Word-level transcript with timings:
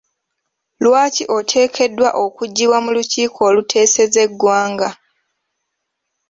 Lwaki 0.83 1.23
ateekeddwa 1.37 2.09
okuggibwa 2.23 2.77
mu 2.85 2.89
lukiiko 2.95 3.39
oluteeseza 3.49 4.19
eggwanga? 4.27 4.89